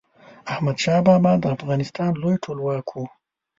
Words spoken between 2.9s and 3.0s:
و.